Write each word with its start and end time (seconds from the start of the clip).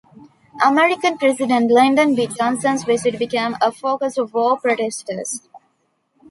American 0.65 1.15
President 1.19 1.69
Lyndon 1.69 2.15
B. 2.15 2.25
Johnson's 2.25 2.83
visit 2.85 3.19
became 3.19 3.55
a 3.61 3.71
focus 3.71 4.17
of 4.17 4.33
war 4.33 4.57
protesters. 4.59 5.41